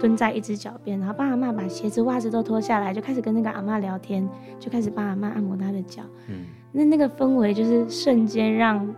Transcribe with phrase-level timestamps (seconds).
[0.00, 4.26] 蹲在一只脚边，然后帮阿妈把鞋子袜子都脱下来，就开始跟那个阿妈聊天，
[4.58, 6.02] 就开始帮阿妈按摩她的脚。
[6.28, 8.88] 嗯，那那个氛围就是瞬间让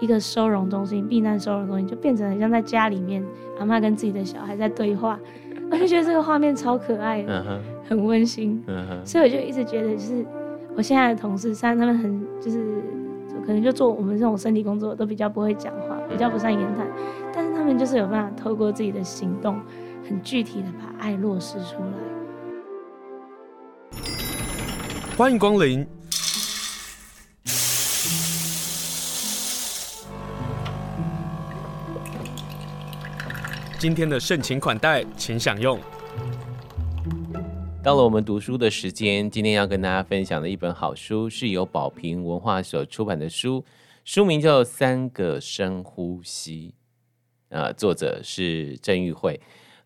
[0.00, 3.22] 一个收容中心、避难收容中心就变成很像在家里面，
[3.58, 5.20] 阿妈跟自己的小孩在对话，
[5.70, 7.22] 我就觉得这个画面超可爱
[7.86, 8.62] 很温馨。
[8.66, 10.24] 嗯、所以我就一直觉得，就是
[10.74, 12.82] 我现在的同事，虽然他们很就是
[13.44, 16.86] 可能就做我们这种身体工作都比较不会讲话，比较不善言谈，
[17.34, 19.60] 但是他们就是有办法透过自己的行动。
[20.08, 21.92] 很具体的把爱落实出来。
[25.18, 25.86] 欢迎光临。
[33.78, 35.78] 今天的盛情款待，请享用。
[37.82, 43.62] 到了我们读书的时间，今天要跟大家分享的一本好书，是由宝瓶文化所出版的书，
[44.06, 46.74] 书名叫《三个深呼吸》，
[47.54, 49.38] 呃，作者是郑玉慧。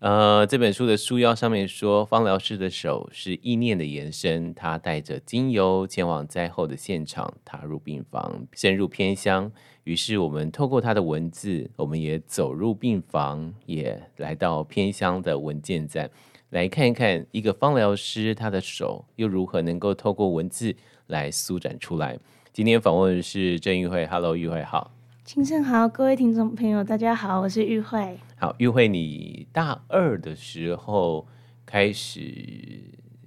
[0.03, 9.53] 呃，这本书的书腰上面说，芳疗师的手是意念的延伸，他带着精油前往灾后的现场，踏入病房，深入偏乡。
[9.84, 16.11] 于是我们透过他的文字，我们也走入病房，也来到偏乡的文件站，
[16.50, 20.75] 来看一看一个芳疗师他的手又如何能够透过文字
[21.06, 22.19] 来舒展出来。
[22.53, 24.91] 今天访问的是郑玉慧，Hello，玉慧好。
[25.25, 28.19] 清晨好，各位听众朋友，大家好，我是玉慧。
[28.43, 31.25] 好，玉慧，你大二的时候
[31.65, 32.21] 开始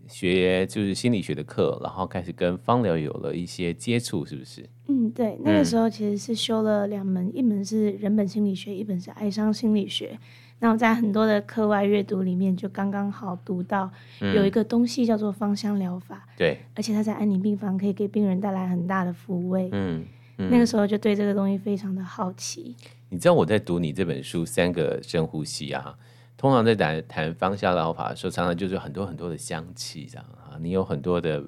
[0.09, 4.69] 学就是心理学的课，然后开始跟芳疗有了一些接触，是不是？
[4.89, 10.19] 嗯，对，那个时候其实是修了两门，嗯、一门是人本心理学，一本是哀伤心理学。
[10.59, 13.89] 那我在很多的课外阅读里面，就刚刚好读到
[14.19, 20.03] 有一个东西叫做芳香疗法，对、嗯，而且它在安宁病房可以给病人带来很大的抚慰，嗯。
[20.37, 22.75] 嗯、那个时候就对这个东西非常的好奇。
[23.09, 25.97] 你知道我在读你这本书《三个深呼吸》啊，
[26.35, 31.43] 通常在谈谈芳香疗法的时候，常常就是很多很多的香气这样啊，你有很多的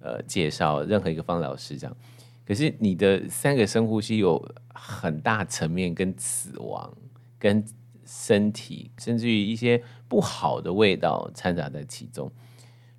[0.00, 1.96] 呃介绍，任何一个芳老师这样。
[2.44, 4.42] 可是你的三个深呼吸有
[4.74, 6.92] 很大层面跟死亡、
[7.38, 7.64] 跟
[8.04, 12.30] 身体，甚至于一些不好的味道掺杂在其中。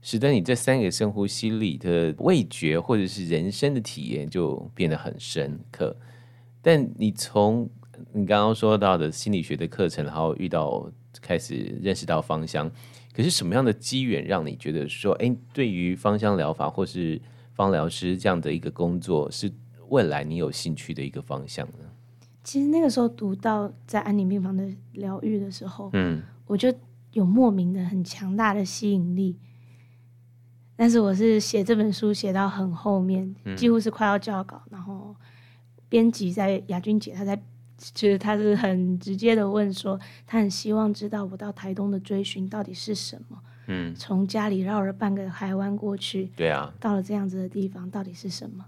[0.03, 5.95] 使得你这三个深呼吸里的味觉或者是人生的体验就变得很深刻。
[6.61, 7.67] 但你从
[8.11, 10.91] 你刚刚说到的心理学的课程，然后遇到
[11.21, 12.69] 开始认识到芳香，
[13.15, 17.21] 可是什么样的机缘让你觉得说，哎，对于芳香疗法或是
[17.53, 19.49] 芳疗师这样的一个工作，是
[19.87, 21.85] 未来你有兴趣的一个方向呢？
[22.43, 26.73] 其实那个时候读到在安宁病房的疗愈的时候，嗯，我就
[27.13, 29.37] 有莫名的很强大的吸引力。
[30.83, 35.16] 但是我是写这本书写到很后面，几乎是快要交稿，嗯、然后
[35.88, 37.41] 编辑在雅君姐，她在，
[37.77, 43.41] 其实她是很直接的问说，她很希望知道我到台东的追寻到底是什么。
[43.67, 48.65] 嗯，从家里绕了半个海湾过去，对啊，到了这样子的地方到底是什么？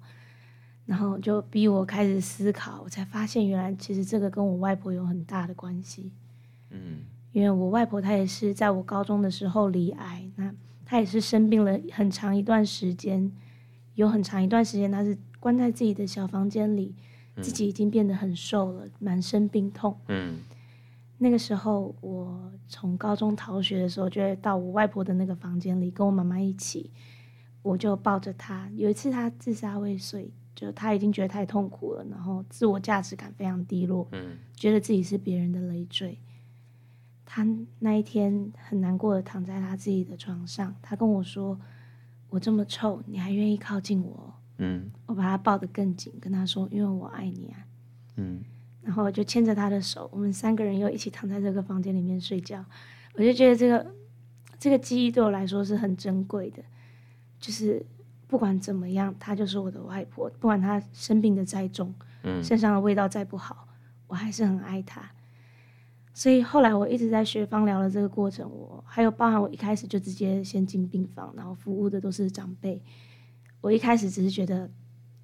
[0.86, 6.14] 然后就逼我开始思考，我才发现原来其实这个跟我外婆有很大的关系。
[6.70, 7.00] 嗯，
[7.34, 10.56] 因为我外婆她也是在我高中的时候离癌，那。
[10.86, 13.32] 他也是生病了很长一段时间，
[13.96, 16.94] 有很长一段时间，他是关在自己的小房间里，
[17.36, 19.98] 嗯、自己已经变得很瘦了，满身病痛。
[20.08, 20.38] 嗯，
[21.18, 26.92] 那个时候我从高中逃学的时候，就会到我外婆的那个房间里，跟我妈妈一起，
[27.62, 28.70] 我就抱着她。
[28.76, 36.18] 有一次她自杀未遂，就他已经觉得太痛苦了，然后自我价值感非常低落，嗯，觉得自己是别人的累赘。
[37.36, 37.46] 他
[37.80, 41.60] 那一天很难过的躺在他自己的床上，他跟我说
[42.32, 47.60] ：“我这么臭，你还愿意靠近我？”嗯，我把他抱得更紧，跟他说：“因为我爱你啊。”
[48.16, 48.42] 嗯，
[48.82, 52.64] 然后我就牵着他的手，我们三个人又一起躺在这个房间里面睡觉。
[53.16, 53.86] 我就觉得这个
[54.58, 56.64] 这个记忆对我来说是很珍贵的，
[57.38, 57.86] 就是
[58.28, 61.94] 不管怎么样，她就是我的外婆，不管她生病的再重，
[62.24, 63.68] 嗯，身上的味道再不好，
[64.08, 65.12] 我还是很爱她。
[66.18, 72.82] 所以后来我一直在学芳疗的这个过程，我还有包含我一开始就直接先进病房，然后服务的都是长辈。
[73.60, 74.72] 我一开始只是觉得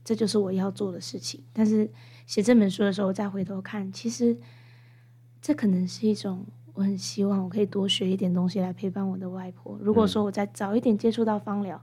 [0.04, 1.90] 这就是我要做的事情，但是
[2.28, 4.38] 写这本书的时候，我再回头看，其实
[5.42, 9.80] 这可能是一种我很希望我可以多学一点东西来陪伴我的外婆。
[9.82, 11.82] 如果说我再早一点接触到芳疗，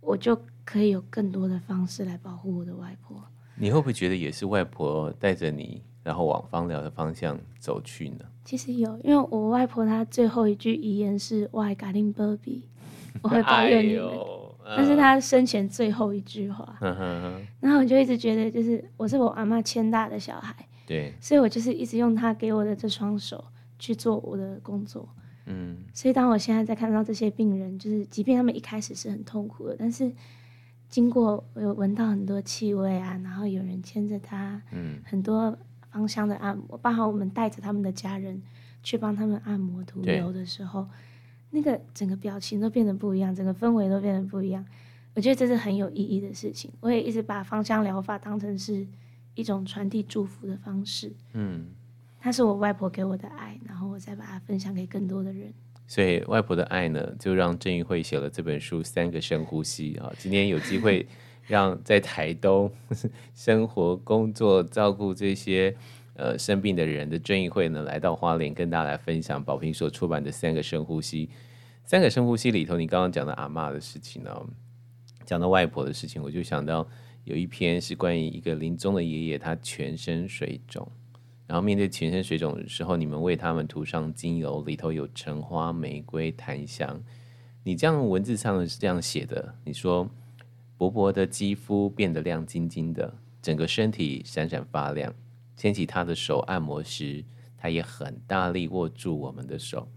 [0.00, 3.22] 我就可以有更多的方式来保护我的外婆。
[3.56, 5.82] 你会不会觉得也是外婆带着你？
[6.04, 8.18] 然后往芳疗的方向走去呢？
[8.44, 12.68] 其实有，因为我外婆她最后一句遗言是“我爱嘎林波比”，
[13.22, 14.04] 我会保佑你们。
[14.66, 16.76] 那、哎、是她生前最后一句话。
[17.60, 20.54] 然后我就一直觉得，就是我是我阿妈牵大的小孩，
[20.86, 23.42] 对，所以我就是一直用她给我的这双手
[23.78, 25.08] 去做我的工作。
[25.46, 30.10] 嗯，所以当我现在在看到这些病人，就是即便他们一开始是很痛苦的，但是
[30.88, 35.54] 经过我有闻到很多气味啊，然后有人牵着他，嗯，很多
[35.94, 38.42] 芳香的按摩，包括我们带着他们的家人
[38.82, 40.84] 去帮他们按摩涂油的时候，
[41.50, 44.66] 那个整个表情都变得不一样，整个氛围都变得不一样。
[45.14, 46.68] 我觉得这是很有意义的事情。
[46.80, 48.84] 我也一直把芳香疗法当成是
[49.36, 51.12] 一种传递祝福的方式。
[51.34, 51.66] 嗯，
[52.18, 55.54] 它是我外婆给我的爱，然后我再把它分享给更多的人。
[55.86, 60.12] 所以外婆的爱呢，就让郑玉慧写了这本书《三个深呼吸》啊。
[60.18, 61.06] 今天有机会
[61.46, 62.70] 让在台东
[63.34, 65.74] 生活、工作、照顾这些
[66.14, 71.26] 呃生病的人的郑义会呢，来到花莲跟大家来分享宝瓶所出版的《三个深呼吸》。
[71.84, 74.30] 《三个深呼吸》里头，你刚刚讲的阿嬷的事情呢？
[75.26, 76.86] 讲到外婆的事情，我就想到
[77.24, 80.86] 有一篇是关于一个临终的爷爷，他全身水肿，
[81.46, 87.02] 然后面对全身水肿的时候，你们为他们涂上精油，里头有橙花、玫瑰、檀香。
[87.62, 90.06] 你这样文字上是这样写的，你说
[90.76, 95.14] 薄薄的肌肤变得亮晶晶的，整个身体闪闪发亮。
[95.56, 97.24] 牵起他的手按摩时，
[97.56, 99.88] 他也很大力握住我们的手。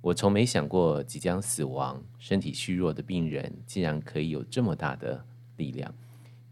[0.00, 5.24] 我从没想过即将死亡、身体虚弱的病人竟然可以有这么大的
[5.56, 5.94] 力量。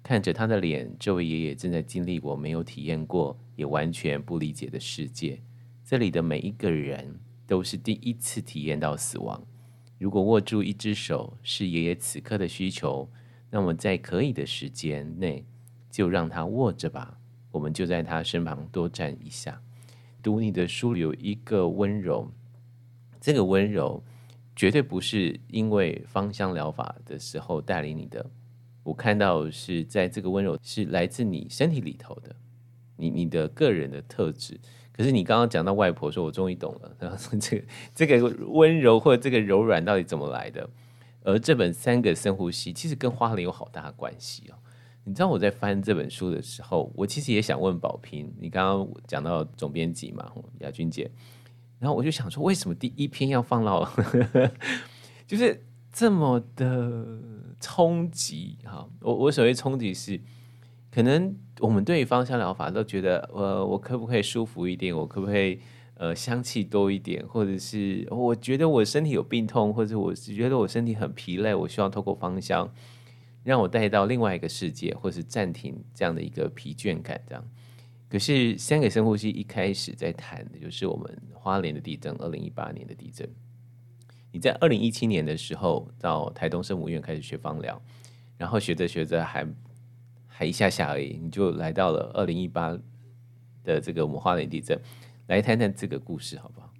[0.02, 5.40] 看着他的脸，这位爷爷正在经历我没有体验过、也完全不理解的世界。
[5.84, 9.44] 这里的每一个人都是第一次体验到死亡。
[9.98, 13.08] 如果握住一只手是爷爷此刻的需求，
[13.54, 15.44] 那么在可以的时间内
[15.90, 17.18] 就让他握着吧。
[17.50, 19.60] 我们就在他身旁多站一下。
[20.22, 22.32] 读你的书有一个温柔。
[23.20, 24.02] 这个温柔
[24.56, 28.24] 绝对不是因为芳香疗法的时候带领你的，
[28.82, 32.34] 我看到是在这个温柔是来自你身体里头的，
[32.96, 34.58] 你你的个人的特质。
[34.92, 37.64] 可是你刚刚讲到外婆说，我终于懂了，然后说这个
[37.94, 40.70] 这个温柔或者这个柔软到底怎么来的？
[41.24, 44.54] 而这本三个深呼吸其实跟花莲有好大的关系哦。
[45.04, 50.30] 你知道我在翻这本书的时候，我其实也想问宝平，你刚刚讲到总编辑嘛，
[50.60, 51.10] 雅君姐。
[51.80, 53.84] 然后我就想说，为什么第一篇要放到，
[55.26, 57.04] 就是这么的
[57.58, 58.88] 冲击哈？
[59.00, 60.20] 我我所谓冲击是，
[60.92, 64.96] 可能我们对于芳香疗法都觉得，呃，我可不可以舒服一点？
[64.96, 65.58] 我可不可以
[66.02, 67.24] 呃香气多一点？
[67.28, 72.68] 或者是我觉得我身体有病痛，或者我是觉得我身体很疲累，我需要透过芳香
[73.44, 77.48] 让我带到另外一个世界，或是暂停这样的一个疲倦感，这样。
[78.08, 83.28] 可是三个深呼吸一开始在谈的就是我们花莲的地震，二零一八年的地震。
[84.32, 87.80] 你在二零一七年的时候到台东圣母院开始学芳疗，
[88.36, 89.46] 然后学着学着还
[90.26, 92.76] 还一下下而已，你就来到了二零一八
[93.62, 94.76] 的这个我们花莲地震，
[95.32, 96.70] 来谈谈这个故事好不好？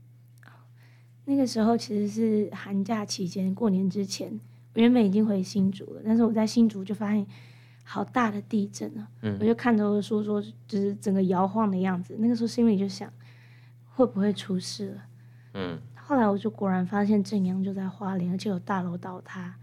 [1.25, 4.39] 那个时候其实是寒假期间，过年之前，
[4.75, 7.27] 我原本已经回新竹了，但是我在新竹就发现。
[7.85, 9.09] 好大的地震啊！
[9.23, 12.15] 嗯、我就看着我的书说，就是整个摇晃的样子。
[12.21, 13.13] 那个时候心里就想，
[13.91, 15.03] 会不会出事了？
[15.55, 15.81] 嗯。
[15.97, 19.57] 后来我就果然发现正阳就在花莲，而且有大楼倒塌。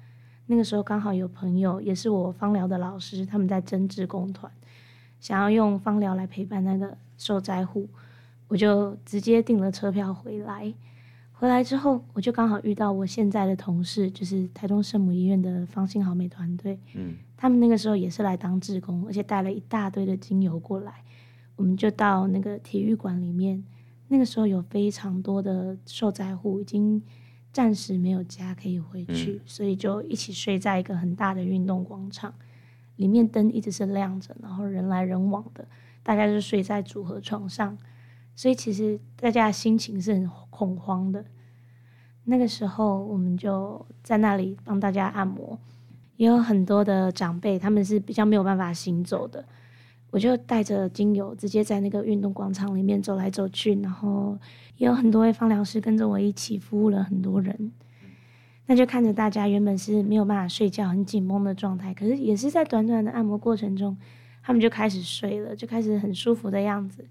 [0.47, 4.51] 那个时候刚好有朋友，也是我芳疗的老师，他们在争执工团，
[5.21, 7.87] 想要用芳疗来陪伴那个受灾户，
[8.49, 10.73] 我就直接订了车票回来。
[11.31, 16.77] 回来之后，我就刚好遇到我现在的同事，就是台东圣母医院的方兴好美团队。
[16.95, 20.95] 嗯，他们那个时候也是来当志工，而且带了一大堆的精油过来。
[21.55, 23.63] 我们就到那个体育馆里面，
[24.09, 27.01] 那个时候有非常多的受灾户已经
[27.53, 32.33] 暂时没有家可以回去，嗯，所以就一起睡在一个很大的运动广场，
[32.97, 35.65] 里面灯一直是亮着，然后人来人往的，
[36.03, 37.77] 大家就睡在组合床上。
[38.39, 41.25] 所以其实大家的心情是很恐慌的。
[42.23, 45.59] 那个时候，我们就在那里帮大家按摩，
[46.15, 49.43] 也有很多的长辈，他们是比较没有办法行走的。
[50.09, 54.37] 我就带着精油，直接在那个运动广场里面走来走去，然后
[54.77, 57.73] 也有很多位芳疗师跟着我一起服务了很多人。
[58.67, 63.97] 那就看着大家原本是没有办法睡觉、很紧绷的状态，可是也是在短短的按摩过程中，
[64.41, 67.05] 他们就开始睡了，就开始很舒服的样子。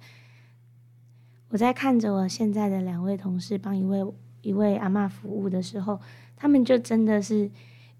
[1.50, 4.04] 我在看着我现在的两位同事帮一位
[4.42, 5.98] 一位阿嬷服务的时候，
[6.36, 7.50] 他们就真的是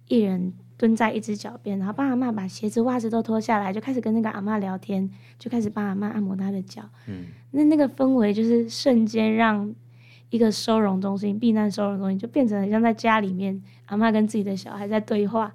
[0.07, 6.83] 一人蹲在一只脚边，然后帮阿嬷把鞋子袜子都脱下来，就开始跟那个阿嬷聊天，就开始帮阿嬷按摩她的脚。
[7.07, 9.75] 嗯，那那个氛围就是瞬间让
[10.29, 15.51] 一个收容中心、避难收容中心就变成很像在家里面，阿嬷跟自己的小孩在对话，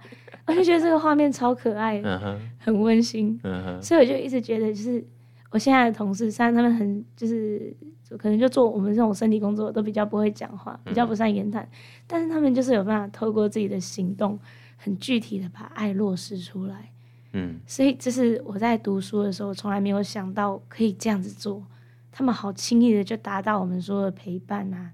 [0.47, 3.39] 我就觉得这个画面超可爱，嗯、很温馨。
[3.43, 5.05] 嗯、所以我就一直觉得就是。
[5.53, 7.71] 我现在的同事，虽然他们很就是
[8.17, 11.69] 可能就做我们这种身体工作都比较不会讲话，比较不善言谈，嗯、
[12.07, 14.39] 但是他们就是有办法透过自己的行动，
[14.77, 16.91] 很具体的把爱落实出来。
[17.33, 21.63] 嗯，所以这是我在读书的时候从来没有想到可以这样子做。
[22.11, 24.91] 他们好轻易的就达到我们说的陪伴啊。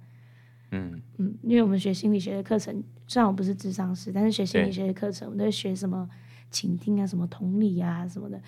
[0.72, 6.10] 嗯嗯，因为我们学心理学的课程，虽然我不是智商师，但是学心理学的课程，我们都会学什么
[6.52, 8.42] 倾听啊，什么同理啊什么的。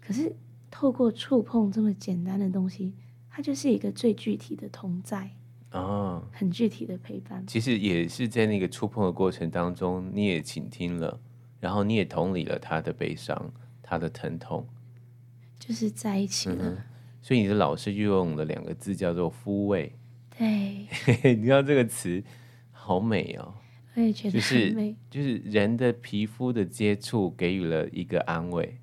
[0.00, 0.34] 可是
[0.70, 2.94] 透过触碰这么简单的东西，
[3.28, 5.30] 它就是一个最具体的同在
[5.70, 7.44] 啊，很具体的陪伴。
[7.46, 11.20] 其实也是在那个触碰的过程当中，你也倾听了。
[11.60, 14.66] 然后你也同理了他的悲伤，他的疼痛，
[15.58, 16.56] 就是在一起了。
[16.58, 16.78] 嗯、
[17.20, 19.92] 所以你的老师就用了两个字，叫做抚慰。
[20.38, 20.86] 对，
[21.36, 22.24] 你知道这个词
[22.72, 23.52] 好美哦。
[23.94, 24.72] 我也觉得是
[25.10, 28.78] 就是人的皮肤的接触给予了一个安慰，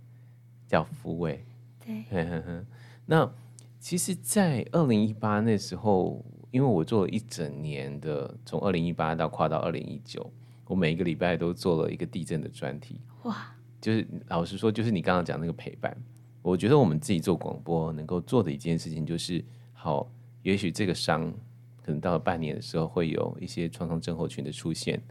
[0.68, 1.44] 叫抚慰。
[1.88, 2.66] 对，
[3.06, 3.32] 那
[3.80, 10.30] 其实，在二零一八那时候，因为我做了一整年的，从二零一八到跨到二零一九。
[10.66, 13.56] 我每一个礼拜都做了一个地震的专题，哇！
[13.80, 15.96] 就是老实说，就是你刚刚讲那个陪伴，
[16.42, 19.42] 我觉得我们自己做广播能够做的一件事情，就是
[19.72, 20.12] 好，
[20.44, 21.32] 也许这个伤
[21.82, 25.02] 可能到了半年的时候会有一些创伤症候群的出现，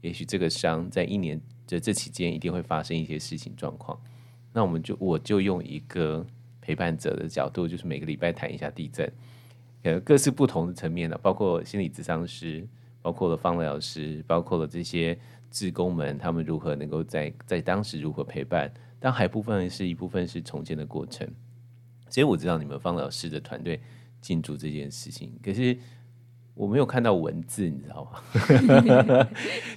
[0.00, 4.00] 也许这个伤在一年的这期间一定会发生一些事情状况，
[4.52, 6.24] 那我们就我就用一个
[6.60, 9.12] 陪伴者的角度，就是每个礼拜谈一下地震，
[9.82, 12.66] 呃，各式不同的层面的，包括心理咨商师。
[13.04, 15.18] 包括了方疗师，包括了这些
[15.50, 21.28] 志工们，他们如何能够在在当时如何陪伴，但还部分是一部分是重建的过程。
[22.08, 23.80] 所以我知道你们方老师的团队
[24.20, 25.76] 进驻这件事情，可是
[26.54, 29.28] 我没有看到文字，你知道吗？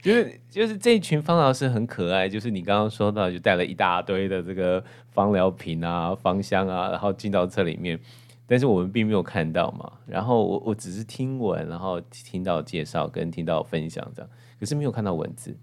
[0.02, 8.00] 就 是就是这一群芳疗师很可爱，就是你刚刚说到，就带了一大堆的这个芳疗品啊、芳香啊，然后进到这里面。
[8.48, 14.30] 但是我们并没有看到嘛，然后我我只是听闻，然后听到介绍跟听到分享这样，
[14.60, 15.58] 可是没有看到文字。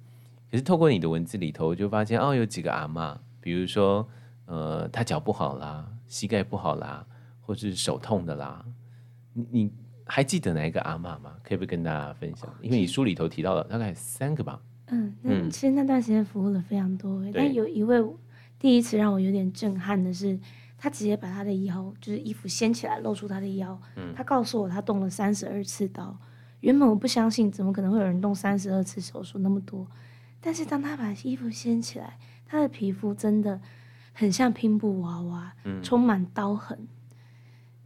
[0.50, 4.04] 可是透过你的文字里头，我就发现哦，有几个阿嬷，比如说
[4.46, 7.06] 呃，她脚不好啦，膝盖不好啦，
[7.40, 8.64] 或是手痛的啦。
[9.32, 9.72] 你你
[10.06, 11.34] 还记得哪一个阿嬷吗？
[11.42, 12.48] 可以不可以跟大家分享？
[12.60, 14.60] 因为你书里头提到了大概三个吧。
[14.88, 18.02] 嗯，那其实那段时间服务了非常多位，但有一位
[18.58, 20.38] 第一次让我有点震撼的是。
[20.84, 23.80] 他直接把他的腰，就是衣服掀起来，露出他的腰。
[23.94, 26.18] 嗯、他告诉我，他动了三十二次刀。
[26.58, 29.86] 原本我不相信，怎么可能会有人动三十二次手术那么多？
[30.40, 33.60] 但是当他把衣服掀起来，他的皮肤真的
[34.12, 36.88] 很像拼布娃娃，嗯、充满刀痕。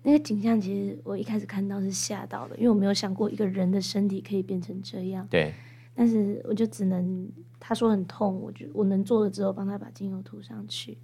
[0.06, 5.26] 那个景象其实我一开始看到是吓到的，因为我没有想过一个人的身体可以变成这样。
[5.28, 5.52] 对。
[5.96, 10.96] 但是我就只能，他说很痛，我就我能做的只有帮他把精油涂上去。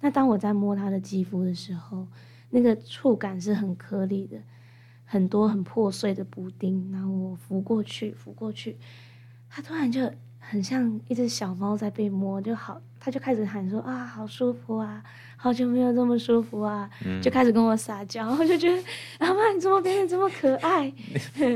[0.00, 2.06] 那当我在摸他的肌肤的时候，
[2.50, 4.38] 那个触感是很颗粒的，
[5.04, 8.76] 很多很破碎的补丁，然后我拂过去，拂过去，
[9.50, 15.02] 他突然就很像一只小猫在被摸，就好，他就开始喊说啊，好舒服啊，
[15.40, 18.82] 好久没有这么舒服啊，嗯、就开始跟我撒娇，我就觉得
[19.18, 20.92] 阿妈你怎么变得这么可爱？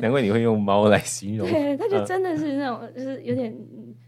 [0.01, 1.47] 难怪你会用猫来形容。
[1.51, 3.55] 对，它就真的是那种，就是有点。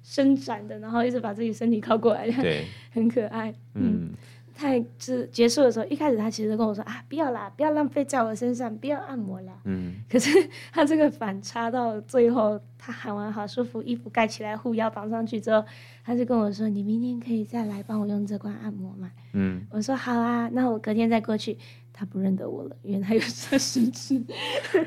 [0.06, 3.50] 伸展的，然后一直把自己身体靠过来， 对，很可爱。
[3.74, 4.10] 嗯，
[4.54, 9.52] 太就是结束的时候，一开始他其实跟我说啊，不要啦，不要浪费在我身上，不要按摩啦。
[9.64, 10.30] 嗯，可是
[10.72, 15.64] 他这个反差到最后，他喊完好舒服，衣服盖起来，护腰绑上去之后，
[16.04, 19.10] 他就跟我说，你明天可以再来帮我用这罐按摩吗？
[19.32, 21.58] 嗯，我说好啊，那我隔天再过去。
[21.96, 24.20] 他不认得我了，因为他有这十字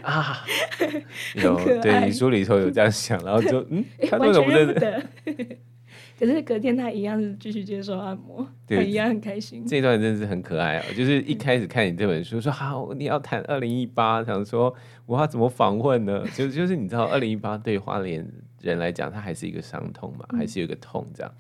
[0.04, 0.40] 啊，
[1.36, 3.82] 有对你书里头有这样想，然后就嗯，
[4.12, 5.08] 他为什么不认得？
[6.18, 9.66] 可是隔天他一样是继续接受按摩，对他一样很开心。
[9.66, 14.74] 这段真的是很可爱哦，就是一开始看你这本书，说好你要谈二零一八，想说
[15.06, 16.26] 我要怎么访问呢？
[16.36, 18.28] 就就是你知道，二零一八对花莲
[18.62, 21.32] 人来讲，它还是一个伤痛嘛，还是有一个痛这样。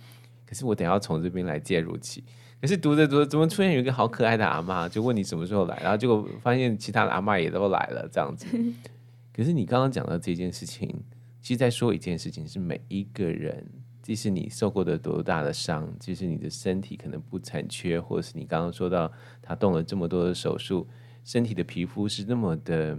[0.45, 2.23] 可是我等下从这边来介入起。
[2.59, 8.47] 可是读着读着，怎么出现有一个好可爱的阿妈，就问你什么时候来，然后结果发现其他的阿妈也都来了，这样子。
[9.35, 11.03] 可是你刚刚讲的这件事情，
[11.39, 13.63] 其实在说一件事情，是每一个人，
[14.07, 19.11] 即使你受过的多大的伤，即使你的身体可能不残缺，或是你刚刚说到
[19.41, 20.87] 他动了这么多的手术，
[21.25, 22.97] 身体的皮肤是那么的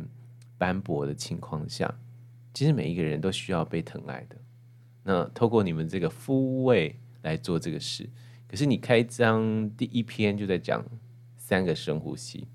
[0.59, 1.99] 斑驳的情况下，
[2.53, 4.37] 其实每一个人都需要被疼爱的。
[5.03, 8.07] 那透过你们这个抚慰来做这个事。
[8.47, 10.85] 可是你开张第一篇就在讲
[11.38, 12.47] 三个深呼吸，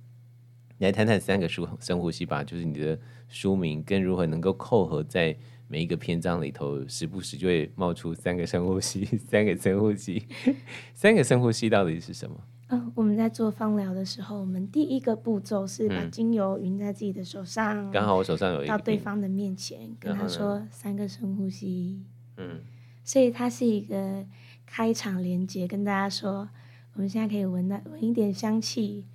[0.83, 2.99] 你来谈谈三个深深呼吸吧，就是你的
[3.29, 5.33] 书名跟如何能够扣合在
[5.69, 10.27] 每一个篇章里头，时不时就会冒出三个深呼吸， 三个深呼吸，
[10.93, 12.35] 三个深呼吸到底是什么？
[12.67, 22.03] 嗯，我们在做芳疗的时候，我们第一个步骤是把精油匀在自己的手上，刚、嗯、好我手上有一个，到对方的面前，跟他说三个深呼吸。
[22.35, 22.59] 嗯，
[23.05, 24.25] 所以它是一个
[24.65, 26.49] 开场连接，跟大家说，
[26.95, 29.05] 我们现在可以闻到闻一点香气，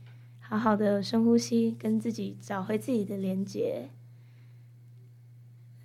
[0.48, 3.90] 好好的深呼吸，跟自己找回自己的连接。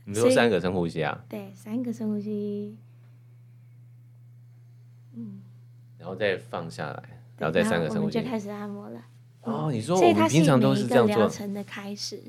[0.06, 1.26] 你说三个深呼吸啊？
[1.28, 2.78] 对，三个深呼吸。
[5.16, 5.42] 嗯，
[5.98, 7.04] 然后再放下来。
[7.38, 9.02] 然后再三个深呼吸，就开始按摩了。
[9.42, 11.14] 哦，你说我们平常都是这样做。
[11.14, 12.24] 所以它是每一个疗程的开始，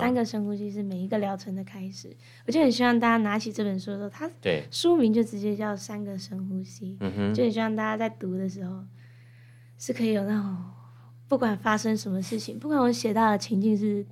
[0.00, 2.10] 三个深呼吸是每一个疗程的开始。
[2.46, 4.28] 我就很希望大家拿起这本书的时候，它
[4.72, 6.96] 书名就直接叫三个深呼吸。
[6.98, 8.82] 嗯哼，就很希望大家在读的时候
[9.78, 10.56] 是可以有那种，
[11.28, 14.04] 不管发生什么事情，不管我写到的情境是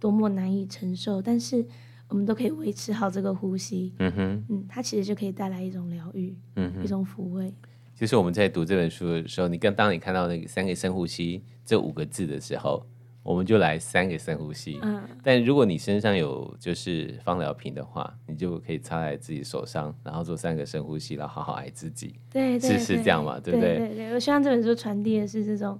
[0.00, 1.64] 多么难以承受，但是
[2.08, 3.92] 我们都可以维持好这个呼吸。
[3.98, 7.52] 嗯哼，嗯，它其实就可以带来一种疗愈，嗯，一种抚慰。
[7.94, 12.84] 就是我们在读这本书的时候，你刚当你看到那个“三个深呼吸”这五个字的时候，
[13.22, 14.80] 我们就来三个深呼吸。
[14.82, 15.00] 嗯。
[15.22, 22.18] 但如果你身上有就是芳疗品的话，你就可以擦在自己手上，然后做三个深呼吸，然后好好爱自己。
[22.30, 23.38] 对，对，对，是是这样嘛？
[23.38, 23.78] 对不对？
[23.78, 24.14] 对对对。
[24.14, 25.78] 我希望这本书传递的是这种，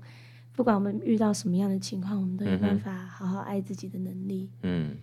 [0.54, 4.50] 不管我们遇到什么样的情况，我们都有办法好好爱自己的能力。
[4.62, 4.96] 嗯。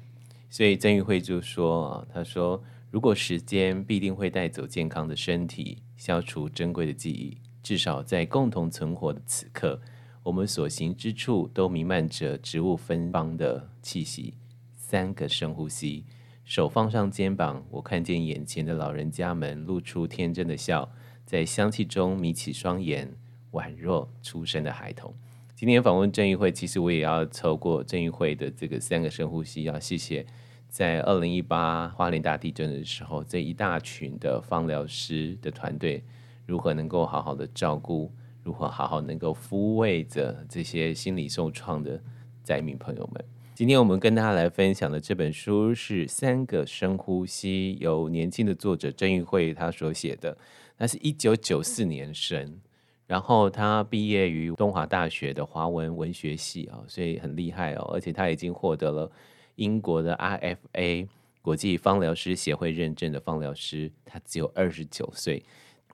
[0.50, 2.64] 所以曾玉慧就说啊，他说。
[2.92, 9.80] 如果时间必定会带走健康的身体，消除珍贵的记忆，至少在共同存活的此刻，
[10.24, 14.34] 我们所行之处都弥漫着植物芬芳的气息。
[14.76, 16.04] 三个深呼吸，
[16.44, 20.92] 手放上肩膀，我看见眼前的老人家们露出天真的笑，
[21.28, 23.16] 在香气中眯起双眼，
[23.52, 25.14] 宛若出生的孩童。
[25.60, 30.26] 今天访问郑玉慧，其实我也要透过郑玉慧的这个三个深呼吸，要谢谢。
[30.70, 36.02] 在二零一八花莲大地震的时候，这一大群的放疗师的团队
[36.46, 38.10] 如何能够好好的照顾，
[38.42, 42.02] 如何好好能够抚慰着这些心理受创的
[42.42, 43.22] 灾民朋友们？
[43.54, 50.38] 今天我们跟大家来分享的这本书是《三个深呼吸》，由年轻的作者郑玉慧他所写的。
[50.78, 52.62] 他是一九九四年生，
[53.10, 59.12] 然后他毕业于东华大学的华文文学系啊，所以很厉害哦，而且他已经获得了。
[59.56, 61.08] 英国的 RFA
[61.42, 65.44] 国际芳疗师协会认证的芳疗师，他只有二十九岁。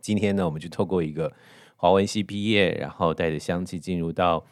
[0.01, 1.31] 今天呢，我们就透过一个
[1.77, 4.45] 华文系毕业，然后带着香气进入到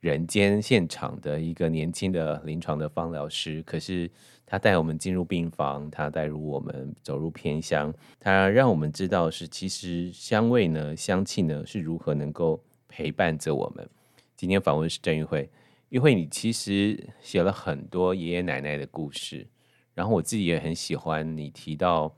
[0.00, 3.62] 人间现场的一个年轻的临床的芳疗师。
[3.62, 4.10] 可是
[4.44, 13.88] 他带我们进入病房，他带入我们走入偏乡，他让我们知道是其实香味呢，香气呢是如何能够陪伴着我们。
[14.36, 15.48] 今天访问是郑玉慧。
[15.90, 19.44] 因为你其实写了很多爷爷奶奶的故事，
[19.92, 22.14] 然后我自己也很喜欢你提到，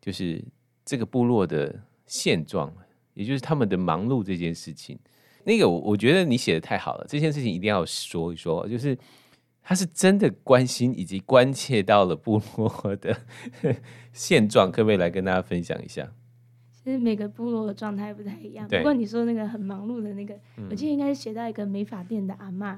[0.00, 0.40] 就是
[0.84, 2.72] 这个部落的现状，
[3.14, 4.96] 也就是他们的忙碌这件事情。
[5.46, 8.98] 那个我我觉得你写的太好了，这件事情一定要说一说，就是
[9.62, 13.16] 他是真的关心以及关切到了部落的
[14.12, 16.06] 现状，可不可以来跟大家分享一下？
[16.72, 22.76] 其实每个部落的状态不太一样，不过你说那个很忙碌的那个，嗯、我记得应该是写到一个美发店的阿嬷。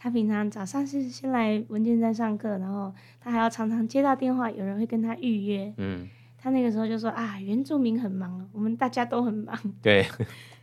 [0.00, 5.74] 他平常早上是先来文件站上课，然后他还要常常接到电话，有人会跟他预约。
[5.76, 6.06] 嗯，
[6.38, 9.58] 他那个时候就说啊，原住民很忙，我们大家都很忙。
[9.82, 10.06] 对，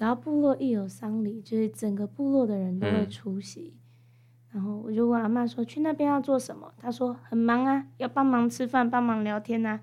[0.00, 3.74] 只要部落一有丧礼，就是整个部落的人都会出席。
[3.74, 6.72] 嗯、然后我就问阿妈说，去那边要做什么？
[6.78, 9.78] 她说很忙啊，要帮忙吃饭，帮忙聊天啊。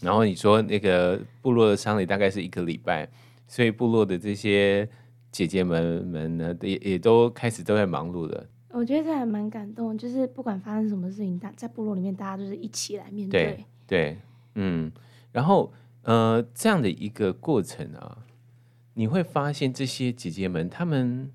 [0.00, 3.08] 然后你说那个部落的丧礼大概是一个礼拜，
[3.46, 4.88] 所以部落的这些。
[5.32, 8.46] 姐姐们们呢，也也都开始都在忙碌了。
[8.70, 13.44] 我觉得这还蛮感动，就是不管发生什么事情，大在部落里面，大家就是一起来面对。
[13.44, 14.18] 对，对，
[14.54, 14.90] 嗯，
[15.32, 15.70] 然后
[16.04, 18.16] 呃，这样的一个过程啊，
[18.98, 21.30] 你会发现这些姐姐们她们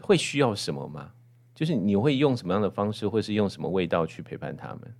[0.00, 1.12] 会需要什么吗？
[1.54, 4.94] 就是你会用什么样的方式，或是用什么味道去陪伴她们？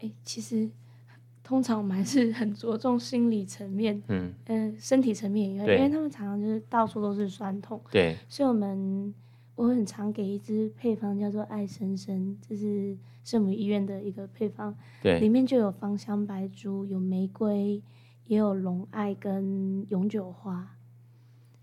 [0.00, 0.70] 哎，其实。
[1.42, 9.12] 通常我们还是很着重心理层面，嗯，呃，身体层面以外，因为他们常常就是到处都是酸痛，对，所以我们
[9.56, 17.82] 我很常给一支配方叫做爱生生，这是圣母医院的一个配方，对，里面就有芳香白珠，有玫瑰，
[18.30, 20.64] 也有龙爱跟永久花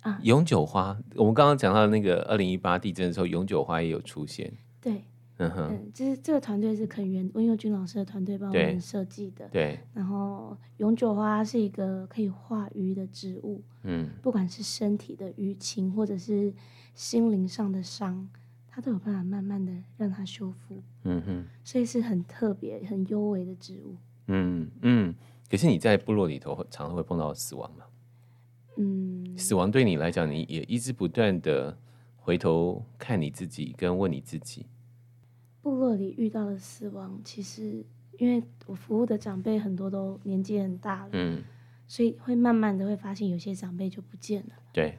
[0.01, 4.51] 啊，永久花，我们刚刚讲到那个二零一八地震的时候，永久花也有出现，
[4.81, 5.01] 对。
[5.37, 9.47] 嗯哼，就是这个团队是肯源温佑君老师的团队帮我们设计的。
[9.49, 9.79] 对。
[9.93, 16.51] 然后永久花是一个可以化瘀的植物，嗯，不管是身体的淤青或者是
[16.95, 18.27] 心灵上的伤，
[18.67, 20.83] 它都有办法慢慢的让它修复。
[21.03, 21.45] 嗯哼。
[21.63, 23.95] 所以是很特别、很优美的植物。
[24.25, 25.15] 嗯嗯。
[25.49, 27.85] 可是你在部落里头常常会碰到死亡嘛？
[28.77, 31.77] 嗯，死亡对你来讲，你也一直不断的
[32.17, 34.65] 回头看你自己，跟问你自己。
[35.61, 37.83] 部落里遇到的死亡，其实
[38.19, 41.43] 因为我服务的长辈很多都年纪很大了，嗯，
[41.87, 44.53] 所以会慢慢的会发现有些长辈就不见了。
[44.71, 44.97] 对，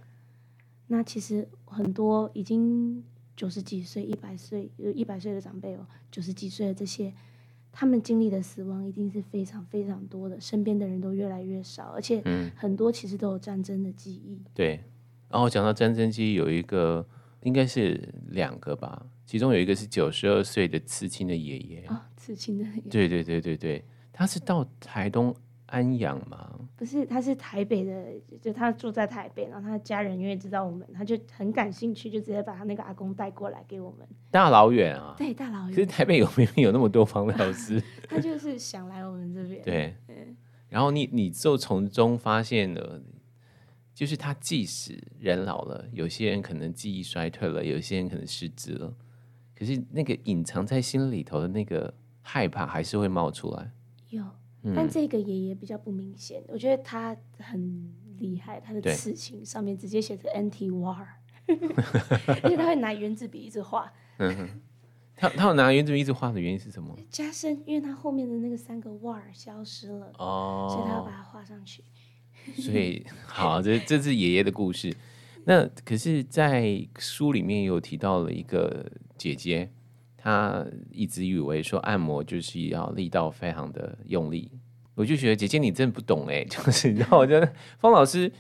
[0.89, 3.03] 那其实很多已经
[3.37, 7.15] 九十几岁、一百岁、有一百岁的长辈哦，九十几岁的这些，
[7.71, 12.23] 他们经历的死亡一定是非常非常多的，身边的人都越来越少，而且
[12.57, 14.43] 很多其实都有战争的记忆。
[14.55, 14.81] 对，
[15.29, 17.07] 然后讲到战争记忆，有一个
[17.43, 19.07] 应该是两个吧。
[19.25, 25.35] 其中有一个是九十二岁的刺青的爷爷哦，刺青的爷爷，对对对对对，他是到台东
[25.69, 26.51] 安养吗？
[26.77, 34.07] 不是，他是台北的，就他住在台北，然后他的家人因为知道我们，他就很感兴趣，就直接把他那个阿公带过来给我们。
[34.31, 35.71] 大老远啊，对，大老远。
[35.71, 39.63] 其实台北有明明有那么多芳疗师， 他就是想来我们这边。
[39.63, 40.35] 对，对，
[40.69, 43.01] 然后你你就从中发现了。
[43.95, 48.95] 就是他，即使人老了，有些人可能记忆衰退了，有些人可能失智了，
[49.57, 53.73] 可是那个隐藏在心里头的那个害怕还是会冒出来。
[54.11, 54.25] 有，
[54.75, 61.07] 但这个爷爷比较不明显，我觉得他很厉害，他的刺青上面直接写着 “anti-war”，
[61.47, 63.93] 而且他会拿原子笔一直画。
[64.19, 64.49] 嗯哼，
[65.15, 66.97] 他他有拿原子笔一直画的原因是什么？
[67.11, 71.85] 加深，因为他后面的那个三个 “war” 消失了，哦，所以他要把它画上去。
[72.57, 74.97] 所以，好，这这是爷爷的故事。
[75.45, 79.71] 那可是，在书里面有提到了一个姐姐，
[80.29, 84.51] 她一直以为说按摩就是要力道非常的用力。
[84.95, 88.31] 我就觉得姐姐你真的不懂哎， 就是你知道，我觉得方老师，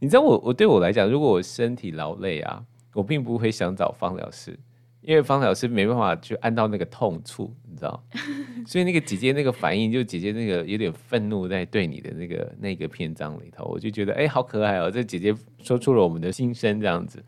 [0.00, 4.58] 你知道我我对我来讲，如果我身体劳累啊，我并不会想找方老师。
[5.02, 8.02] 因为方老师没办法去按到那个痛处，你知道，
[8.66, 17.22] 所以那个姐姐那个反应，就姐姐那个有点愤怒在对你的那个那个篇章里头，我就觉得哎，好可爱哦，这姐姐说出了我们的心声，这样子，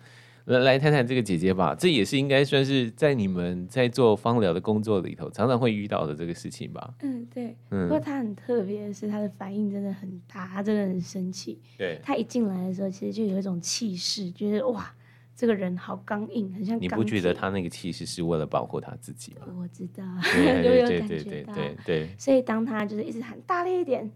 [0.46, 6.94] 来来谈谈这个姐姐吧，这也是应该算是在你们在做芳疗的工作里头常常会遇到的这个事情吧？
[7.02, 7.56] 嗯，对。
[7.70, 11.58] 嗯，不过她很特别的是，她的反应真的很大，她真的很生气。
[11.76, 14.92] 对，她一进来的时候，其实就有一种气势，觉得哇。
[15.38, 16.80] 这个人好刚硬，很像。
[16.80, 19.46] 你不觉得她那个气势是为了保护她自己吗？
[19.58, 22.08] 我知道， 对对对对对对对。
[22.16, 24.10] 所以当她就是一直喊大力一点，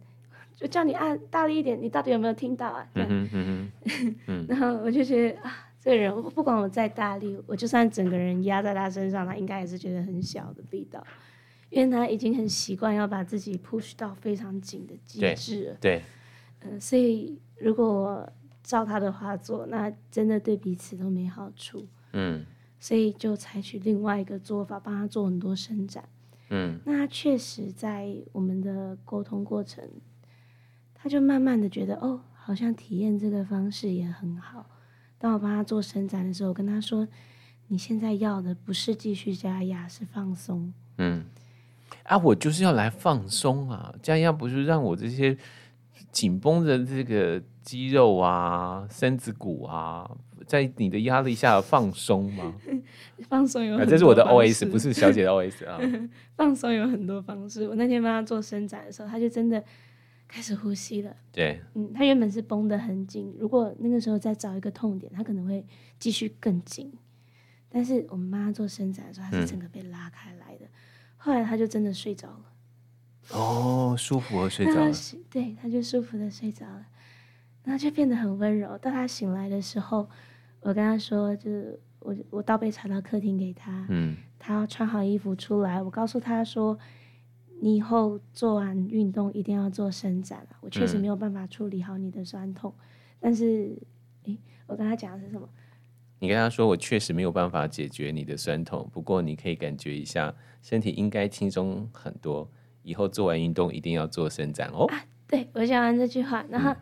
[0.57, 2.89] 就叫你按大力一点，你到底有没有听到啊？
[2.95, 3.71] 嗯哼嗯
[4.27, 4.47] 哼。
[4.49, 11.05] 然后我就觉得啊，这个人不管我再大力，我就算整个人压在他身上，他应该也是觉得很小的力道，
[11.71, 15.77] 因为他已经很习惯要把自己 push 到非常紧的极致了。
[15.81, 16.03] 对。
[16.61, 18.31] 嗯、呃，所以如果。
[18.63, 21.89] 照他的话做，那真的对彼此都没好处。
[22.13, 22.45] 嗯，
[22.79, 26.05] 所以就采取另外一个做法，帮他做很多伸展。
[26.51, 29.83] 嗯，那他确实在我们的沟通过程，
[30.95, 34.67] 他就慢慢的觉得，哦，好像体验这个方式也很好。
[35.21, 37.07] 当我帮他做伸展的时候，我跟他说
[37.69, 41.25] ：“你现在要的不是继续加压，是放松。”嗯，
[42.03, 43.95] 啊，我就是要来放松啊！
[44.03, 45.37] 加压不是让我这些
[46.11, 47.41] 紧绷的这个。
[47.63, 50.11] 肌肉啊，身子骨啊，
[50.47, 52.55] 在你的压力下放松吗？
[53.29, 55.79] 放松有很这是我的 OS，不是小姐的 OS 啊。
[56.35, 57.69] 放松有很多方式。
[57.69, 59.63] 我那天帮他做伸展的时候，他就真的
[60.31, 61.15] 开始呼吸了。
[61.33, 65.67] 对，嗯，他原本是绷得很紧，如果那个时候再找一个痛点，他可能会
[65.99, 66.93] 继续更紧。
[67.69, 70.65] 但是我们帮他做伸展的时候，他是整个被拉开来的。
[70.65, 70.71] 嗯、
[71.17, 72.45] 后来他就真的睡着了。
[73.33, 74.93] 哦，舒服的睡着了。
[75.29, 76.87] 对，他就舒服的睡着了。
[77.63, 78.79] 然后就变得很温柔。
[78.79, 80.09] 到他醒来的时候，
[80.61, 85.81] 我跟他说，就是我我倒杯茶到客厅给他，嗯，他要穿好衣服出来。
[85.83, 86.77] 我告诉他说，
[87.61, 90.47] 你以后做完运动一定要做伸展。
[90.61, 92.85] 我确实没有办法处理好你的酸痛，嗯、
[93.21, 93.77] 但是，
[94.25, 95.49] 诶，我跟他讲的是什么？
[96.19, 102.51] 你跟他说，我确实没有办法解决你的酸痛，不过你可以感觉一下，身体应该轻松很多。
[102.83, 104.87] 以后做完运动一定要做伸展哦。
[104.87, 106.71] 啊，对，我讲完这句话，然后。
[106.73, 106.77] 嗯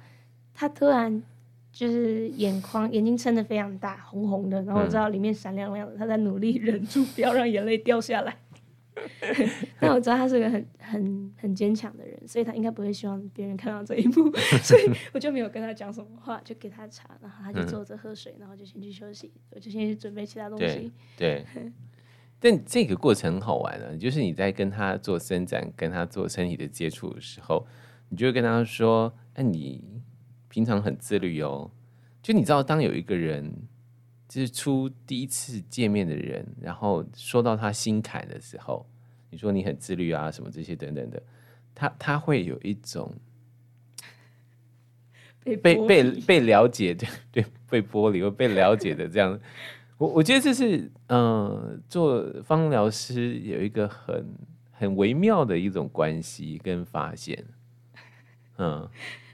[0.60, 1.22] 他突然
[1.70, 8.36] 就是眼眶眼睛撑得非常大，红红的，然后我知道里面闪亮亮的，他在努力忍住不要让眼泪掉下来。
[9.80, 14.30] 但我知道他是个很很很坚强的人，所以他应该不会希望别人看到这一幕，
[14.62, 20.92] 所以我就没有跟他讲什么话，就给他茶，然后他就坐着喝水，然后就先去休息，我就先去准备其他东西。
[21.16, 21.72] 对， 对
[22.40, 27.66] 但这个过程很好玩啊，就是你在跟他做伸展、跟他做身体的接触的时候，
[28.08, 30.02] 你就会跟他说：“哎，你。”
[30.50, 31.70] 平常很自律哦，
[32.22, 33.54] 就你知道，当有一个人
[34.28, 38.86] 就是初第一次见面的人，然后说到他心坎的时候，
[39.30, 41.22] 你说你很自律啊，什么这些等等的，
[41.74, 43.10] 他他会有一种
[45.42, 49.40] 被被被被了解，对 对，被剥离或被了解的这样。
[49.96, 54.24] 我我觉得这是嗯、呃，做芳疗师有一个很
[54.70, 57.44] 很微妙的一种关系跟发现。
[58.58, 58.88] 嗯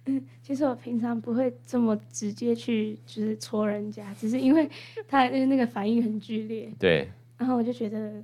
[0.07, 4.69] 嗯，其实我平常不会这么直接去就是戳人家，只是因为
[5.09, 6.71] 他那个反应很剧烈。
[6.79, 7.09] 对。
[7.39, 8.23] 然后我就觉得，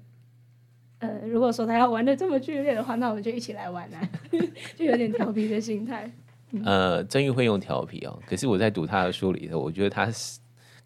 [0.98, 4.10] 呃，如果说他要玩的这么剧烈的话，那我们就一起来玩啊，
[4.76, 6.10] 就有点调皮的心态。
[6.52, 10.38] 嗯、呃，曾玉会用调皮哦，可是我在读他的书里头，我觉得他是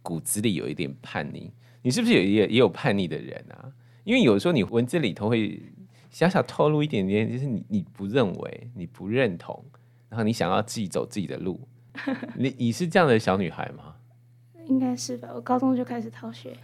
[0.02, 1.50] 骨子里有一点叛逆。
[1.82, 3.72] 你是不是也也也有叛逆的人啊？
[4.04, 5.60] 因为有时候你文字里头会
[6.10, 9.64] 小小透露一点点，就是你你不认为、你不认同，
[10.08, 11.60] 然后你想要自己走自己的路。
[12.36, 13.94] 你你是这样的小女孩吗？
[14.66, 16.56] 应该是吧，我高中就开始逃学。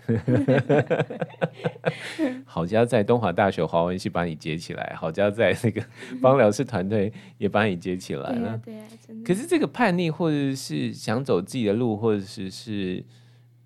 [2.46, 5.84] 好家在东华大学华文系把你接起来，好家在那个
[6.22, 8.58] 帮疗师团队也把你接起来了。
[8.64, 9.26] 对啊，对啊，真的。
[9.26, 13.04] 可是这个叛逆，或者是想走自己的路，或者是是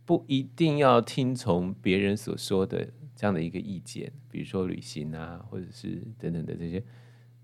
[0.04, 2.84] 不一定要听从别人所说的
[3.14, 6.82] 这样的一个意见，比如说旅行啊，或者是等等的这些，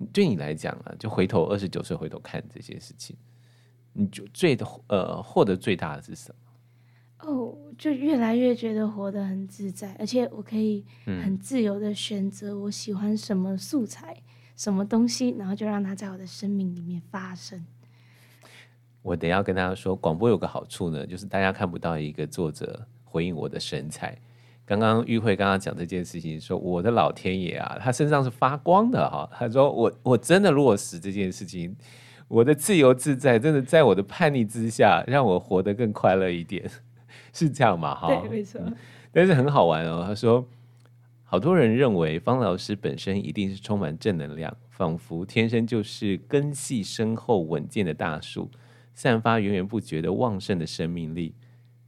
[0.07, 3.17] 对你来讲啊，就回头二十九岁回头看这些事情，
[3.93, 7.29] 你就最的呃获得最大的是什么？
[7.29, 14.23] 哦，oh, 就越来越觉得活得很自在，而且我可以很自由的选择我喜欢什么素材、嗯、
[14.57, 17.67] 什么东西，然后就让它在我的生命里面发生。
[19.03, 24.19] 我等下跟大家说，广播有个好处呢，就是大家看不到一个作者回应我的神采。
[24.71, 29.29] 刚刚玉慧刚刚讲这件事情，说我的老天爷啊，他身上是发光的哈。
[29.33, 31.75] 他说我我真的落实这件事情，
[32.29, 36.71] 我的自由自在真的在我的叛逆之下，让我活得更快乐一点。
[37.35, 37.97] 是这样嘛？
[37.97, 38.73] 哈，对，没错、嗯。
[39.11, 40.05] 但是很好玩哦。
[40.07, 40.47] 他说，
[41.25, 48.49] 好多人认为方老师本身一定是充满正能量，仿佛天生就是根系深厚、稳健的大树，
[48.95, 51.35] 散发源源不绝的旺盛的生命力。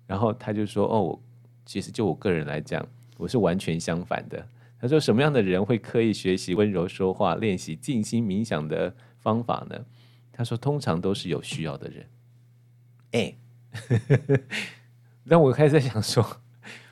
[0.09, 1.21] 然后他就说：“哦，
[1.65, 4.47] 其实就我个人来讲，我是完全相反的。”
[4.81, 9.85] 他说：“什么样的人会刻意学习温柔说话、练习静心冥想的方法呢？”
[10.33, 12.07] 他说：“通常都是有需要的人。”
[13.13, 13.35] 哎。
[15.25, 16.23] 让我开始在想说，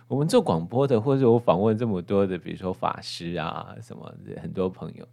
[0.08, 5.06] 我们做广播的，或者我访问这么多的，比如说法师啊什么的，很多朋友，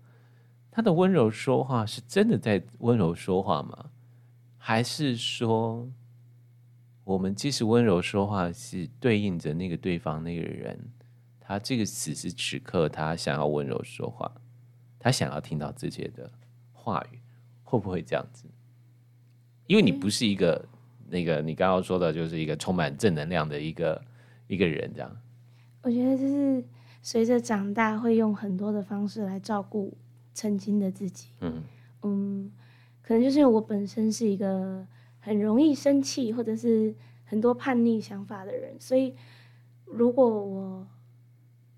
[0.71, 3.89] 他的温柔说话是真的在温柔说话吗？
[4.57, 5.85] 还是说，
[7.07, 10.77] 我们即使温柔说话，是对应着那个对方那个人，
[11.39, 14.29] 他这个此时此刻他想要温柔说话，
[14.99, 16.29] 他想要听到这些的
[16.73, 17.19] 话语，
[17.63, 18.43] 会不会这样子？
[19.67, 20.63] 因为你不是一个。
[21.09, 24.03] 那个你刚刚说的，就是一个充满正能量的一个
[24.47, 25.09] 一个人，这样。
[25.81, 26.61] 我觉得就是
[27.01, 29.95] 随着长大，会用很多的方式来照顾
[30.33, 31.29] 曾经的自己。
[31.39, 31.63] 嗯
[32.01, 32.51] 嗯，
[33.01, 34.85] 可能就是因为我本身是一个
[35.27, 39.13] 很容易生气，或者是很多叛逆想法的人，所以
[39.85, 40.87] 如果我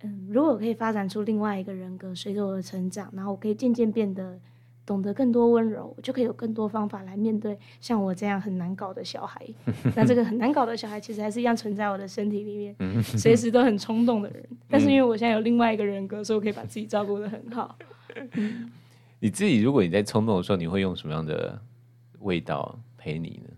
[0.04, 4.40] 嗯，如果我可以发展出另外一个人格，随着我的成长，然后我可以渐渐变得。
[4.86, 9.40] 懂得更多温柔，我就可以有更多方法来面对像我这样很难搞的小孩。
[9.96, 14.44] 那这个很难搞的小孩，其实还是一样存在我的身体里面，随时都很冲动的人。
[14.68, 17.78] 但是因为我现在有另外一个人格，所以我可以把自己照顾的很好。
[19.22, 21.62] 你自己，如果你在冲动的时候，你会用什么样的
[22.22, 23.50] 味道陪你呢？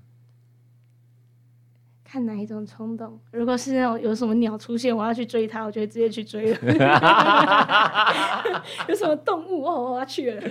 [2.03, 3.17] 看哪一种冲动？
[3.31, 6.59] 如果是那种有什么鸟出现，我要去追它，我就会直接去追了。
[8.89, 10.43] 有什么动物哦，我要去了。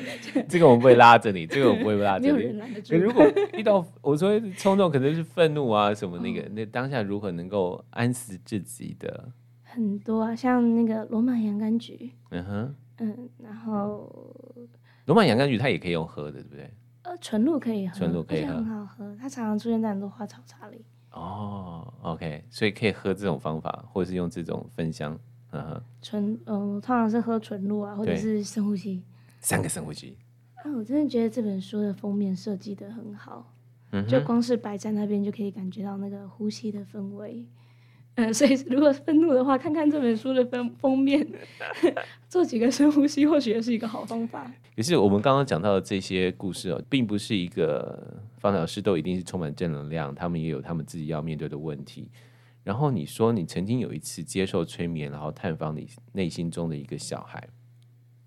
[0.48, 2.44] 这个我不会拉着你，这个我不会拉着你。
[2.96, 9.30] 如果遇到我说冲动，可能是愤怒啊什么那个，那当下如何能够安死自己的？
[9.62, 12.12] 很多啊，像那个罗马洋甘菊。
[12.30, 12.74] 嗯哼。
[13.00, 14.10] 嗯，然后
[15.04, 16.70] 罗马洋甘菊它也可以用喝的，对不对？
[17.10, 19.16] 呃，纯露可以喝，纯露可以喝，很好喝。
[19.16, 20.84] 它常常出现在很多花草茶里。
[21.10, 25.18] 哦，OK，所以可以喝这种方法，或者是用这种芬香，
[25.50, 29.02] 嗯哼，纯，嗯、呃，通常是喝纯露啊，或者是深呼吸，
[29.40, 30.16] 三个深呼吸。
[30.54, 33.52] 啊，我真的觉得这本书的封面设计的很好，
[33.90, 37.44] 嗯，就光是摆在那边就可以感觉到那个呼吸的氛围。
[38.16, 41.26] 嗯，所以如果愤怒的话，看看这本书的封封面，
[42.28, 44.52] 做几个深呼吸，或许也是一个好方法。
[44.76, 52.10] 可是我们刚刚讲到的这些故事哦，并不是一个方疗师都一定是充满正能量，他们也有他们自己要面对的问题。
[52.62, 57.48] 然后你说你曾经有一次接受催眠，然后探访你内心中的一个小孩，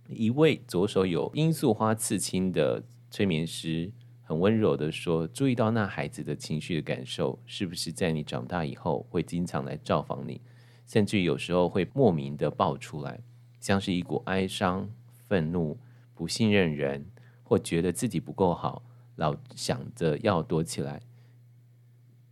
[0.09, 3.91] 一位左手有罂粟花刺青的催眠师。
[4.23, 10.41] 很温柔的说：“注意到那孩子的情绪的感受，是不是在你长大以后会经常来造访你，
[10.87, 13.19] 甚至有时候会莫名的爆出来，
[13.59, 14.89] 像是一股哀伤、
[15.27, 15.77] 愤怒、
[16.13, 17.05] 不信任人，
[17.43, 18.81] 或觉得自己不够好，
[19.17, 21.01] 老想着要躲起来。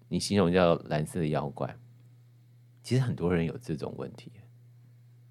[0.08, 1.78] 你形容叫蓝色的妖怪，
[2.82, 4.32] 其实很多人有这种问题，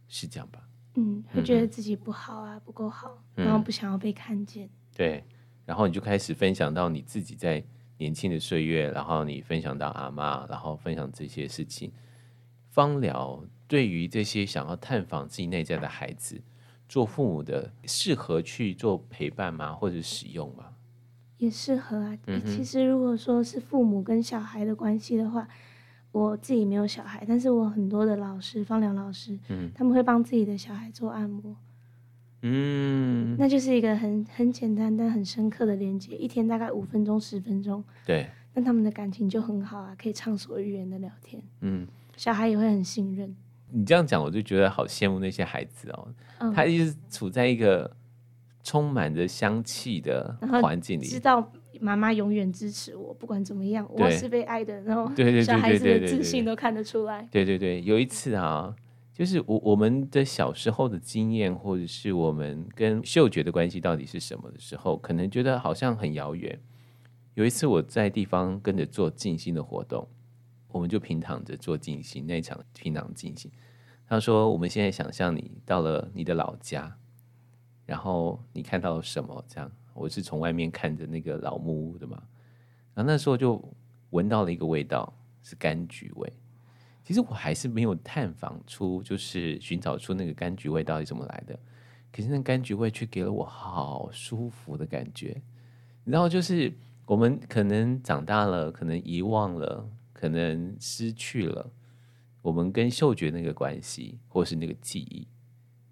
[0.09, 0.67] 是这样吧？
[0.95, 4.69] 嗯，会觉得自己不好啊，嗯、不够好，然后不想要被看见。
[4.95, 5.25] 对，
[5.71, 7.63] 然后你就开始分享到你自己在
[7.97, 11.93] 年轻的岁月，然后你分享到阿妈，然后分享这些事情。
[12.71, 16.43] 芳疗对于这些想要探访自己内在的孩子，
[16.89, 19.73] 做父母的适合去做陪伴吗？
[19.73, 20.73] 或者使用吗？
[21.39, 22.19] 也适合啊。
[22.27, 25.47] 嗯、其实如果说是父母跟小孩的关系的话，
[26.11, 31.55] 我自己没有小孩，但是我很多的老师，芳疗老师，嗯，他们会帮自己的小孩做按摩。
[32.43, 37.83] 嗯，那就是一个很很简单但很深刻的连接，一天大概五分钟十分钟。
[38.07, 41.43] 对，那他们的感情就很好啊，可以畅所欲言的聊天。
[41.61, 43.35] 嗯，小孩也会很信任。
[43.71, 47.91] 你这样讲，我就觉得好羡慕那些孩子哦，嗯、他一直处在一个。
[48.63, 51.51] 充满着香气的环境里，知道
[51.81, 54.79] 妈妈永远支持我，不管怎么样，我是被爱的。
[54.83, 55.11] 然后，
[55.43, 57.27] 小孩子的自信都看得出来。
[57.31, 58.73] 对对对，有一次啊，
[59.13, 66.59] 就是我我们的小时候的经验，或者是我们跟嗅觉的关系到底是什么的时候，可能觉得好像很遥远。
[67.35, 70.09] 有一次我在地方跟着做静心的活动，
[70.69, 73.51] 我们就平躺着做静心，那场平躺静心。
[74.07, 76.97] 他说：“我们现在想象你到了你的老家。”
[77.87, 79.45] 然后你看到了什么？
[79.47, 82.21] 这样，我是从外面看着那个老木屋的嘛。
[82.95, 83.63] 然后那时候就
[84.11, 86.33] 闻到了一个味道，是柑橘味。
[87.03, 91.59] 其实我还是没有探访出，就是寻找出那个柑橘味到底怎么来的。
[92.13, 95.41] 可是那柑橘味却给了我好舒服的感觉。
[96.05, 96.73] 然后就是
[97.07, 101.71] 我们可能长大了，可能遗忘了，可能失去了
[102.43, 105.27] 我们跟嗅觉那个关系，或是那个记忆。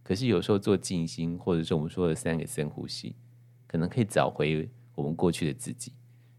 [0.02, 3.14] 可是有时候做静心，或者是我们说的三个深呼吸，
[3.66, 5.92] 可能可以找回我们过去的自己。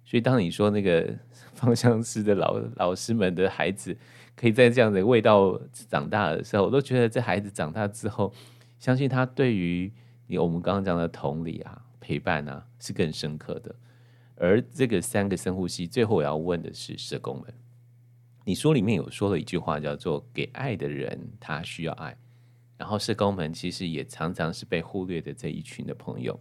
[0.03, 1.15] 所以当你说那个
[1.53, 3.95] 芳香师的老老师们的孩子，
[4.39, 8.33] 可以在这样的味道长大的时候，我都觉得这孩子长大之后，
[8.79, 9.91] 相信他对于
[10.27, 13.75] 你我们刚刚讲的同理啊、陪伴啊，是更深刻的。
[14.37, 17.53] 而这个三个深呼吸，最后我要问的是社工们，
[18.45, 22.17] 你书里面有说了一句话，叫做“给爱的人，他需要爱”。
[22.79, 26.39] 然后社工们其实也常常是被忽略的这一群的朋友，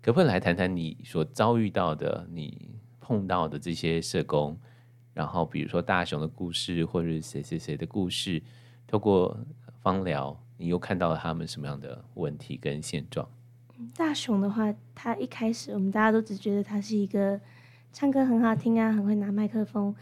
[0.00, 2.70] 可不可以来谈谈你所遭遇到的、你
[3.00, 4.56] 碰到的这些社工？
[5.14, 8.42] 然后比如说大雄的故事，或者是谁谁谁的故事，
[8.86, 9.34] 透过
[9.80, 13.26] 芳疗，你又看到了他们什么样的问题跟现状？
[13.96, 17.40] 大雄的话，他一开始我们大家都只觉得他是一个
[17.92, 19.94] 唱歌很好听啊，很会拿麦克风，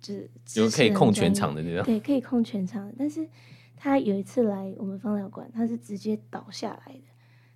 [0.00, 3.28] 只就可以控全场的那种，对，可以控全场，但是。
[3.76, 7.02] 他有一次来我们芳疗馆，他是直接倒下来的。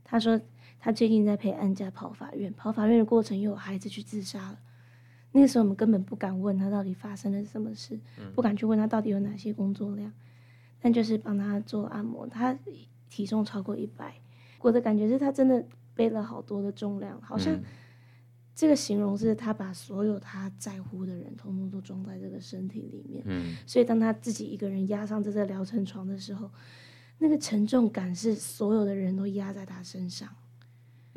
[0.05, 0.39] 他说
[0.79, 4.59] 他最近在陪安家跑法院，跑法院的过程又有孩子去自杀了。
[5.33, 7.99] 那个时候我们根本不敢问他到底发生了什么事，
[8.35, 10.13] 不敢去问他到底有哪些工作量，
[10.81, 12.27] 但就是帮他做按摩。
[12.27, 12.59] 他
[13.09, 14.15] 体重超过一百，
[14.61, 15.65] 我的感觉是他真的
[15.95, 17.59] 背了好多的重量，好像。
[18.55, 23.23] 这个形容是他把所有他在乎的人，通通都装在这个身体里面。
[23.25, 26.51] 嗯，所以当他自己一个人压上这个疗程床的时候，
[27.19, 30.29] 那个沉重感是所有的人都压在他身上。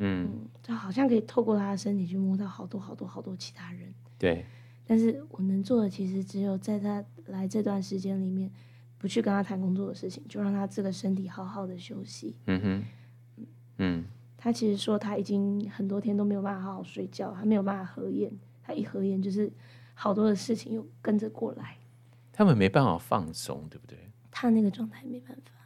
[0.02, 3.94] 嗯，嗯，就好像可以透过他的身体去摸到好多好多好多其他人。
[4.18, 4.44] 对，
[4.84, 8.50] 但是我能做的其实只有在他来这段时间里面，
[8.98, 12.36] 不去跟他谈工作的事情，就让他这个身体好好的休息。
[12.46, 13.46] 嗯哼，
[13.78, 14.04] 嗯。
[14.44, 18.28] 他其实说他已经很多天都没有办法好好睡觉，他没有办法合眼，
[18.60, 19.48] 他一合眼就是
[19.94, 21.76] 好多的事情又跟着过来。
[22.32, 23.96] 他们没办法放松，对不对？
[24.32, 25.61] 他那个状态没办法，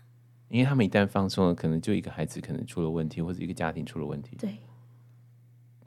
[0.48, 4.36] 因为他们一旦放松了，可能就一个孩子可能出了问题，或者一个家庭出了问题。
[4.36, 4.56] 对。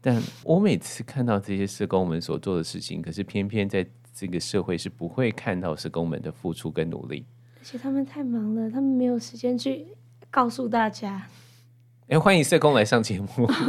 [0.01, 7.26] 但我每次看到这些社工们所做的事情，可是偏偏在这个社会是不会看到社工们的付出跟努力，
[7.57, 9.88] 而且他们太忙了，他们没有时间去
[10.32, 11.28] 告诉大家。
[12.10, 13.28] 哎，欢迎社工来上节目。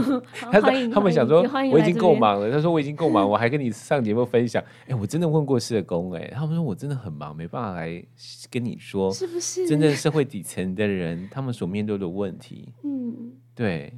[0.51, 2.51] 他说他们想说，我已经够忙了。
[2.51, 4.64] 他说我已经够忙， 我还跟你上节目分享。
[4.88, 8.03] 哎，我真的问过社工，哎，他们说我真的很忙，没办法来
[8.51, 9.68] 跟你说，是不是？
[9.68, 13.93] 真正社会底层的人， 他们所面对的问题，嗯，对，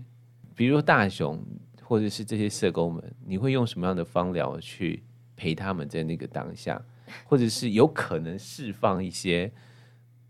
[0.57, 1.41] 比如说大雄
[1.81, 5.05] 或者是这些社工们，你会用什么样的方疗去
[5.37, 6.83] 陪他们在那个当下，
[7.23, 9.53] 或者是有可能释放一些，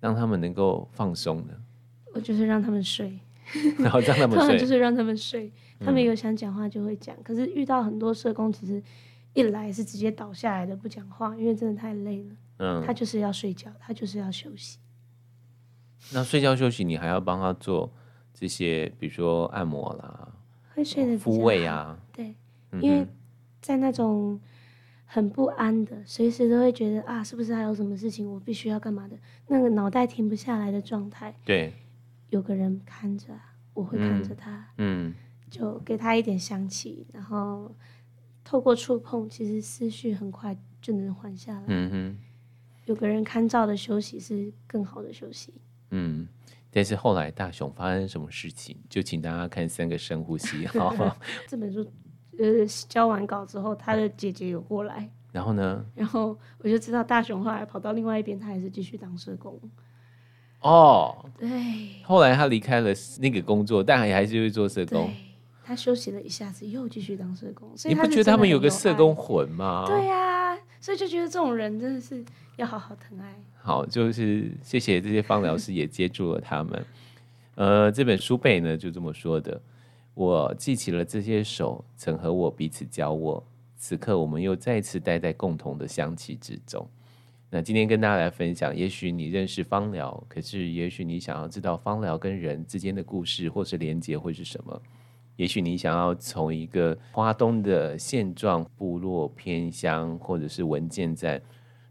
[0.01, 1.55] 让他们能够放松呢？
[2.13, 3.19] 我就是让他们睡。
[3.79, 5.53] 然后让他们睡，就是让他们睡。
[5.81, 8.83] 他们有想讲话就会讲，嗯，可是遇到很多社工，其实
[9.35, 12.35] 一来是直接倒下来的不讲话，因为真的太累了。
[12.59, 14.79] 嗯，他就是要睡觉，他就是要休息。
[16.13, 17.93] 那睡觉休息，你还要帮他做
[18.33, 20.29] 这些，比如说按摩啦，
[20.75, 21.99] 会睡得抚慰啊。
[22.13, 22.35] 对，
[22.81, 23.07] 因为
[23.61, 24.41] 在那种
[25.05, 29.17] 很不安的，随时都会觉得啊，是不是还有什么事情我必须要干嘛的？
[29.49, 31.35] 那个脑袋停不下来的状态。
[31.45, 31.73] 对，
[32.33, 33.29] 有个人看着，
[33.75, 35.15] 我会看着他，嗯，嗯，
[35.51, 37.75] 就给他一点香气，然后
[38.43, 41.65] 透过触碰，其实思绪很快就能缓下来。
[41.69, 42.19] 嗯哼，
[42.87, 45.53] 有个人看照的休息是更好的休息。
[45.91, 46.27] 嗯。
[46.75, 48.75] 但是后来大雄发生什么事情？
[48.89, 50.67] 就请大家看三个深呼吸。
[50.69, 50.95] 好，
[51.47, 51.87] 这本书
[52.39, 55.85] 呃交完稿之后，他的姐姐有过来，然后呢？
[55.95, 59.61] 然后我就知道大雄后来跑到另外一边，他还是继续当社工。
[60.63, 61.49] 哦，对。
[62.05, 65.11] 后来他离开了那个工作，但还还是会做社工。
[65.65, 67.71] 他休息了一下子，又继续当社工。
[67.77, 69.85] 所以你不觉得他们有个社工魂吗？
[69.87, 72.25] 对呀、啊，所以就觉得这种人真的是
[72.57, 73.35] 要好好疼爱。
[73.61, 76.85] 好，就是谢谢这些芳疗师也接住了他们。
[77.55, 79.61] 呃，这本书背呢就这么说的：
[80.15, 83.43] 我记起了这些手曾和我彼此交握，
[83.77, 86.87] 此刻我们又再次待在共同的香气之中。
[87.55, 94.83] 那今天跟大家来分享，也许你认识芳疗，可是也许你想要知道芳疗跟人之间的故事或是连结会是什么？
[95.37, 101.41] 也许你想要从一个花东的现状、部落偏乡或者是文件站。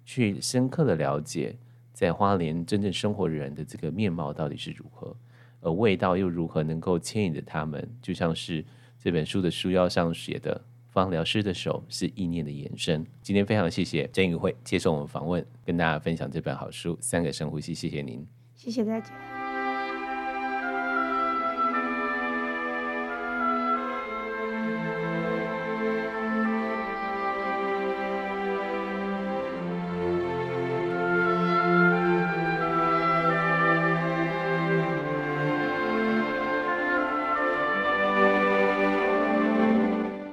[0.04, 1.56] 去深刻的了解，
[1.94, 5.16] 在花莲真正生活人的这个面貌到底是如何，
[5.62, 7.88] 而味道又如何能够牵引着他们？
[8.02, 8.66] 就像是
[8.98, 10.60] 这本书的书腰上写的
[10.92, 18.26] ：“芳疗师的手是意念的延伸。”今天非常谢谢曾宇慧接受我们访问，跟大家分享这本好书《三个深呼吸》，谢谢您，
[18.56, 19.31] 谢谢大家。